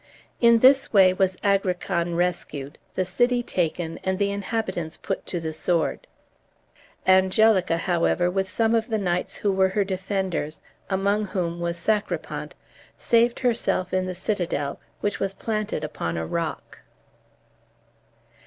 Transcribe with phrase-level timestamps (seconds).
[0.39, 5.53] In this way was Agrican rescued, the city taken, and the inhabitants put to the
[5.53, 6.07] sword.
[7.05, 10.59] Angelica, however, with some of the knights who were her defenders,
[10.89, 12.55] among whom was Sacripant,
[12.97, 16.79] saved herself in the citadel, which was planted upon a rock.